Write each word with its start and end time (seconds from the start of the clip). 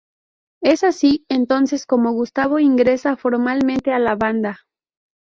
Es 0.63 0.83
así 0.83 1.25
entonces 1.29 1.85
como 1.85 2.11
Gustavo 2.11 2.57
ingresa 2.57 3.15
formalmente 3.17 3.93
a 3.93 3.99
la 3.99 4.15
banda. 4.15 4.61